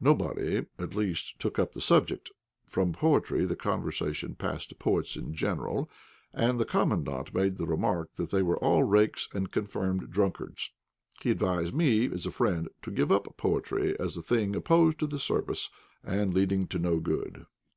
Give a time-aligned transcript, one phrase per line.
[0.00, 2.32] Nobody, at least, took up the subject.
[2.66, 5.88] From poetry the conversation passed to poets in general,
[6.32, 10.72] and the Commandant made the remark that they were all rakes and confirmed drunkards;
[11.22, 15.06] he advised me as a friend to give up poetry as a thing opposed to
[15.06, 15.70] the service,
[16.02, 17.46] and leading to no good.